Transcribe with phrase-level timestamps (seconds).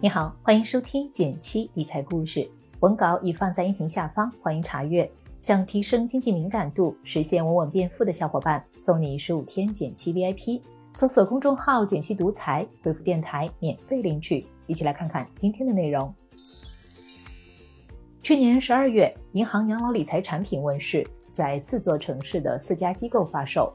[0.00, 5.10] 你好，欢迎收听减七理财故事，文稿已放在音频下方，欢迎查阅。
[5.40, 10.60] 想提升经济敏感度，实现稳稳变富的小伙伴，送你十五天减七 VIP。
[10.94, 14.46] 搜索公众号“减七独裁，回复“电台”免费领取。
[14.68, 16.14] 一起来看看今天的内容。
[18.22, 23.72] 去年十二月，银行养老理财产品问世，在四座城市的四家机构发售，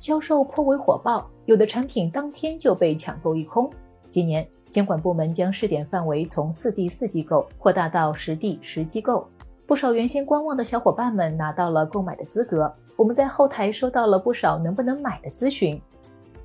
[0.00, 3.70] 销售颇为火爆，有的产品当天就被抢购一空。
[4.10, 4.44] 今年。
[4.70, 9.28] 监管部门将试点范围从四地四机构扩大到十地十机构，
[9.66, 12.72] 不少原先观望的小伙伴们拿到了购买的资格。
[12.96, 15.80] 我们在后台收到了不少能不能买的咨询。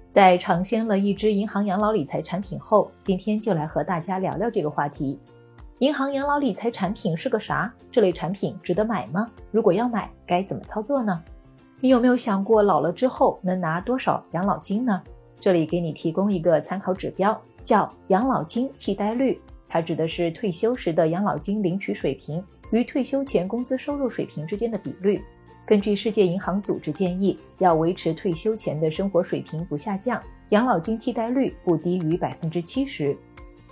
[0.09, 5.19] 在尝鲜了一支银行养老理财产品后，今天就来和大家聊聊这个话题：
[5.79, 7.71] 银行养老理财产品是个啥？
[7.91, 9.29] 这类产品值得买吗？
[9.51, 11.21] 如果要买，该怎么操作呢？
[11.81, 15.01] 你有没有想过老了之后能拿多少养老金呢？
[15.39, 17.39] 这里给你提供一个参考指标。
[17.65, 25.21] 叫养老金替代率，它指的是退休时的养老金领取水平与退休前工资收入水平之间的比率。
[25.65, 33.17] 根据世界银行组织建议，要维持退休前的生活水平不下降，养老金替代率不低于百分之七十。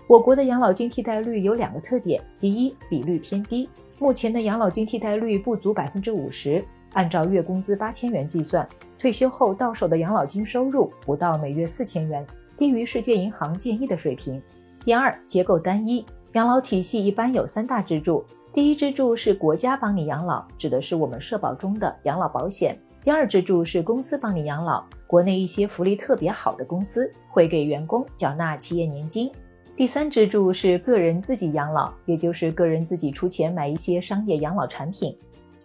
[0.08, 6.66] 我国的养老金替代率有两个特点：第一，比率偏低，目前的养老金替代率不足百分之五十。
[6.94, 8.68] 按照月工资八千元计算，
[8.98, 12.26] 退休后到手的养老金收入不到每月四千元。
[12.58, 14.42] 低于世界银行建议的水平。
[14.86, 18.24] 第二，结构单一，养老体系一般有三大支柱。
[18.52, 22.78] 第一支柱是国家帮你养老，指的是我们社保中的养老保险。
[23.04, 29.32] 第二支柱是公司帮你养老，国内一些福利特别好的公司会给员工缴纳企业年金。
[29.76, 35.18] 第三支柱是个人自己养老，也就是个人自己出钱买一些商业养老产品。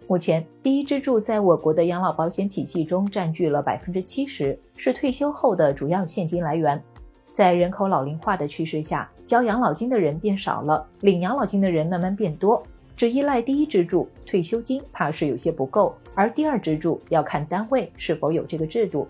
[0.09, 6.83] 目前，第一支柱在我国的养老保险体系中占据了百分之七十，是退休后的主要现金来源。
[7.31, 12.63] 在人口老龄化的趋势下，交养老金的人变少了，领养老金的人慢慢变多。
[12.97, 15.93] 只依赖第一支柱退休金，怕是有些不够。
[16.15, 19.07] 而第二支柱要看单位是否有这个制度。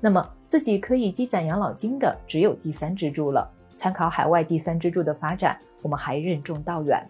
[0.00, 3.46] 那么，自己可以积攒养老金的只有第三支柱了。
[3.76, 7.06] 参考海外第三支柱的发展，我们还任重道远。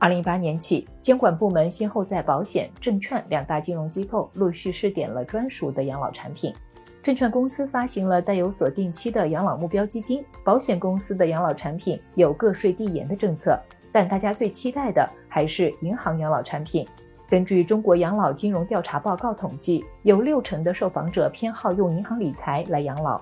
[0.00, 6.54] 二零一八年起，监管部门先后在保险、证券两大金融机构陆续试点了专属的养老产品。
[7.02, 13.60] 证券公司发行了带有锁定期的养老目标基金，保险公司的养老产品有个税递延的政策。
[13.92, 16.88] 但大家最期待的还是银行养老产品。
[17.28, 23.20] 根据中国养老金融调查报告统计，有六成的受访者偏好用银行理财来养老。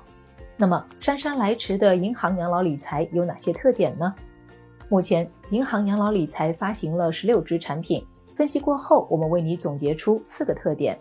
[0.57, 4.15] 那么，姗姗来迟的银行养老理财有哪些特点呢？
[4.91, 8.03] 目前，银行养老理财发行了十六只产品。
[8.35, 10.99] 分析过后，我们为你总结出四个特点。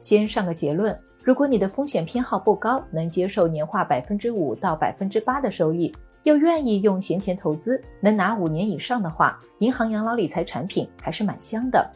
[0.00, 5.94] 先上个结论：如果你的风险偏好不高，能接受年化百分之五到百分之八的收益，
[6.24, 11.88] 又愿意用闲钱投资，能拿五年以上的话，银行养老理财产品还是蛮香的。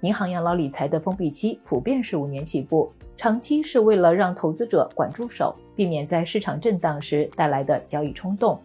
[0.00, 8.60] 银行养老理财的封闭期普遍是五年起步，长期是为了让投资者管住手，避免在市场震荡时带来的交易冲动。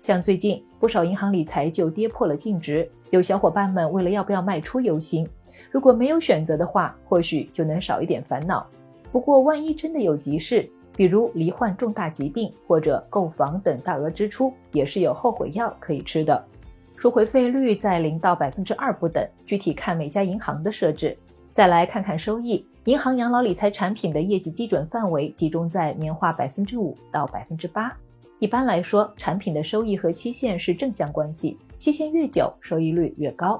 [0.00, 5.28] 像最近不少银行理财就跌破了净值，有小伙伴们为了要不要卖出忧心。
[5.70, 8.66] 如果没有选择的话，或许就能少一点烦恼。
[9.10, 16.44] 不过万一真的有急事，比如罹患重大疾病或者购房等大额支出，也是有后悔药可以吃的。
[16.96, 21.16] 赎回费率在零到百分之二不等，具体看每家银行的设置。
[21.52, 27.96] 再来看看收益，银行养老理财产品的业绩基准范围集中在年化百分之五到百分之八。
[28.38, 33.56] 一般来说，产品的收益和期限是正向关系，期限越久，收益率越高。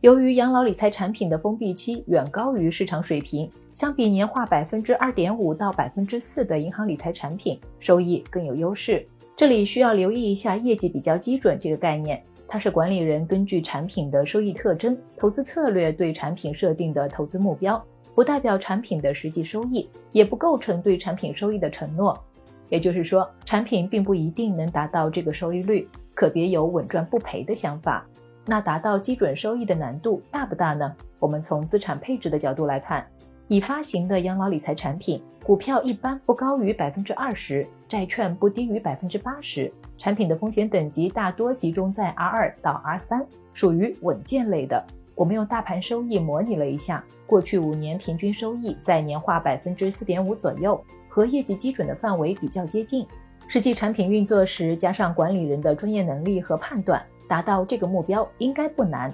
[0.00, 9.06] 由于养老理财产品的封闭期远高于市场水平，相比年化百分之二点五到百分之四的银行理财产品，收益更有优势。
[9.36, 17.80] 这里需要留意一下业绩比较基准这个概念，它是管理人根据产品的收益特征、投资策略对产品设定的投资目标，
[18.16, 22.20] 不代表产品的实际收益，也不构成对产品收益的承诺。
[22.68, 28.06] 也就是说，产品并不一定能达到这个收益率，可别有稳赚不赔的想法。
[28.44, 30.94] 那达到基准收益的难度大不大呢？
[31.18, 33.06] 我们从资产配置的角度来看，
[33.46, 44.82] 已发行的养老理财产品，股票一般不高于百分之二十，债券不低于百分之八十，产品的风险等级大多集中在 R 二到 R 三，属于稳健类的。
[45.14, 50.80] 我们用大盘收益模拟了一下，过去五年平均收益在年化百分之四点五左右。
[51.18, 53.04] 和业绩基准的范围比较接近，
[53.48, 59.12] 实际产品运作时，加上管理人的专业能力和判断，达到这个目标应该不难。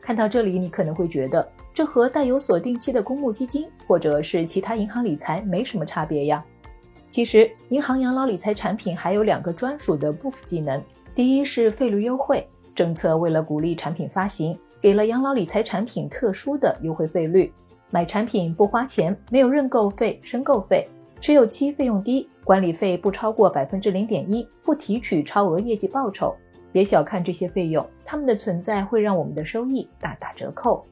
[0.00, 6.44] 看到这里，你可能会觉得这和带有锁定期的公募基金或者是其他银行理财没什么差别呀。
[7.08, 10.82] 其实，银行养老理财产品还有两个专属的 buff 技能，
[11.14, 12.44] 第一是费率优惠
[12.74, 17.52] 政策，为了鼓励产品发行，给了养老理财产品特殊的优惠费率。
[17.88, 20.88] 买产品不花钱，没有认购费、申购费，
[21.26, 26.32] 持有期费用低，管理费不超过百分之零点一，不提取超额业绩报酬。
[26.70, 30.86] 别小看这些费用，它们的存在会让我们的收益大打折扣。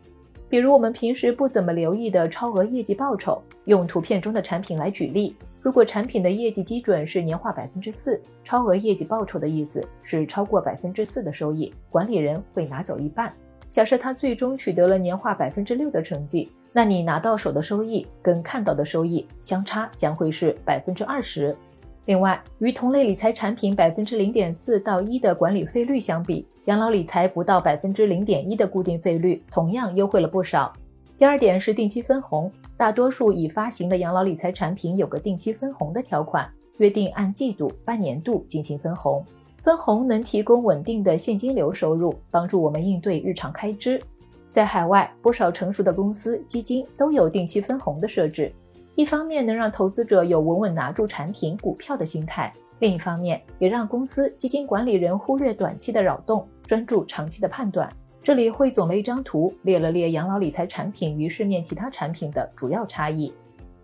[0.49, 5.37] 比如我们平时不怎么留意的超额业绩报酬，用图片中的产品来举例。
[5.61, 13.33] 如果产品的业绩基准是年化百分之四，超额业绩报酬的意思是超过百分之四的收益，管理人会拿走一半。
[13.71, 21.57] 假设他最终取得了年化百分之六的成绩，那你拿到手的收益跟看到的收益相差将会是百分之二十。
[22.07, 30.73] 另外，与同类理财产品百分之零点四到一的管理费率相比，养老理财不到百分之零点一的固定费率同样优惠了不少。
[31.17, 39.25] 第二点是定期分红，大多数已发行的养老理财产品有个定期分红的条款，约定按季度、半年度进行分红，
[39.63, 44.03] 分红能提供稳定的现金流收入，帮助我们应对日常开支。
[44.55, 48.55] 在海外，不少成熟的公司、基金都有定期分红的设置。
[48.95, 57.91] 一方面能让投资者有稳稳拿住产品股票的心态，另一方面也让公司基金管理人忽略短期的扰动，专注长期的判断。
[58.23, 63.35] 这里汇总了一张图，列了列养老理财产品与市面其他产品的主要差异。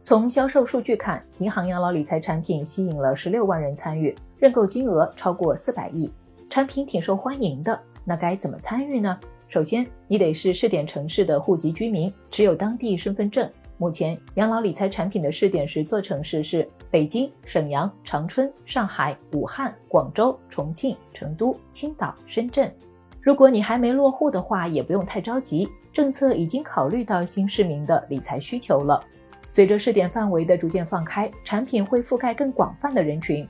[0.04, 6.08] 从销售数据看，银行养老理财产品吸引了十六万人参与，认购金额超过四百亿，
[6.48, 7.76] 产品挺受欢迎的。
[8.04, 9.18] 那该怎么参与呢？
[9.50, 13.50] 首先，你得是试点城市的户籍居民，持有当地身份证。
[13.78, 22.72] 目前，养老理财产品的试点十座城市是北京、沈阳、长春、上海、武汉、广州、重庆、成都、青岛、深圳。
[23.20, 29.02] 如果你还没落户的话，也不用太着急，政策已经考虑到新市民的理财需求了。
[29.48, 33.44] 随着试点范围的逐渐放开，产品会覆盖更广泛的人群。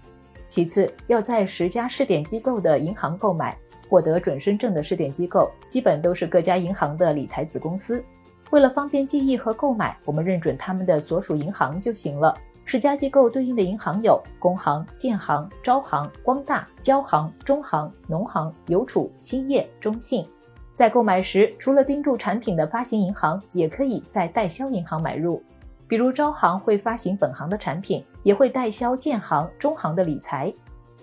[0.49, 3.55] 其次，要在十家试点机构的银行购买，
[3.91, 8.03] 获得准申证的试点机构基本都是各家银行的理财子公司。
[8.51, 12.33] 为了方便记忆和购买，我们认准他们的所属银行就行了。
[12.65, 20.25] 十家机构对应的银行有工行、建行、招行、光大、交行、中行、农行、邮储、兴业、中信。
[20.73, 25.43] 在购买时，除了盯住产品的发行银行，也可以在代销银行买入。
[25.89, 30.53] 比如招行会发行本行的产品，也会代销建行、中行的理财。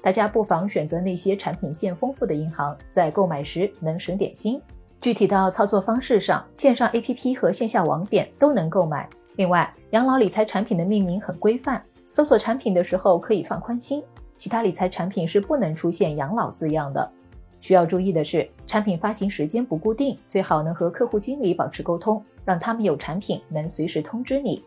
[0.07, 4.57] 大家不妨选择那些产品线丰富的银行，在购买时能省点心。
[5.01, 9.09] 具体到操作方式上，线上 APP 和线下网点都能购买。
[9.35, 14.01] 另外，养老理财产品的命名很规范，搜索产品的时候可以放宽心。
[14.37, 17.11] 其他理财产品是不能出现“养老”字样的。
[17.59, 24.63] 需要注意的是，产品发行时间不固定，最好能和客户经理保持沟通，让他们有产品能随时通知你。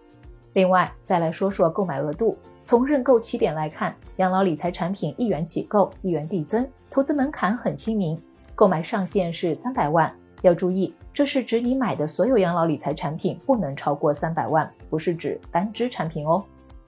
[0.53, 2.37] 另外，再来说说购买额度。
[2.71, 8.17] 从认购起点来看，养老理财产品一元起购，一元递增，投资门槛很亲民，
[8.55, 10.09] 购买上限是三百万。
[10.43, 16.45] 要注意，这是指你买的所有养老理财产品不能超过三百万，不是指单只产品哦。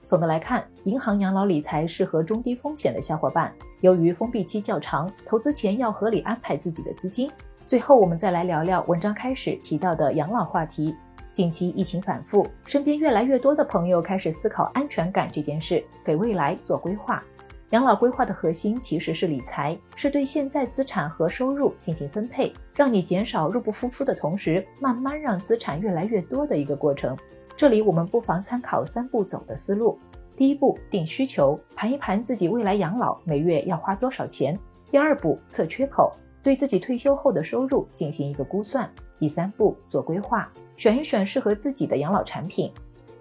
[0.06, 3.52] 总的来看，银行养老理财适合中低风险的小伙伴。
[3.80, 7.28] 由于封闭期较长，投资前要合理安排自己的资金。
[7.66, 10.94] 最后，我们再来聊聊文章开始提到的养老话题。
[11.32, 17.24] 近期疫情反复，身边越来越多的朋友开始思考安全感这件事，给未来做规划。
[17.70, 27.16] 养老规划的核心其实是理财，是对现在资产和收入进行分配，让你减少入不敷出的同时，慢慢让资产越来越多的一个过程。
[27.56, 29.98] 这里我们不妨参考三步走的思路：
[30.36, 34.54] 第一步，定需求，盘一盘自己未来养老每月要花多少钱；
[34.90, 38.86] 第二步，测缺口，对自己退休后的收入进行一个估算；
[39.22, 42.72] 第三步，做规划，选一选适合自己的养老产品。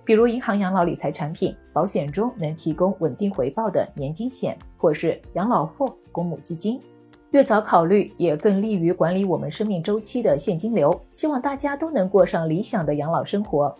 [0.04, 6.82] 比如银行养老理财产品，保险中能提供稳定回报的年金险，或是养老 FOF 公募基金，
[7.30, 11.00] 越早考虑也更利于管理我们生命周期的现金流。
[11.14, 13.72] 希望大家都能过上理想的养老生活。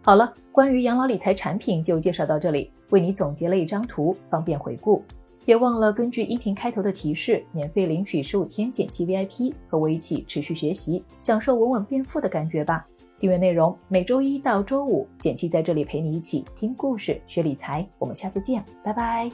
[0.00, 5.04] 好了，关于养老理财产品就介绍到这里，为你总结了一张图，方便回顾。
[5.48, 12.86] 别忘了根据音频开头的提示，免费领取十五天剪辑 VIP，和我一起持续学习，享受稳稳变富的感觉吧。
[13.18, 17.88] 订阅内容每周一到周五，剪辑在这里陪你一起听故事、学理财。
[17.98, 19.30] 我们下次见，拜拜。